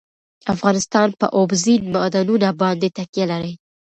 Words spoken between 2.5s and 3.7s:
باندې تکیه لري.